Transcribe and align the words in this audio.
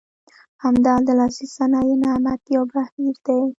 همدا 0.63 0.93
د 1.07 1.09
لاسي 1.19 1.45
صنایع 1.55 1.95
صنعت 2.03 2.41
یو 2.55 2.63
بهیر 2.73 3.15
دی. 3.25 3.41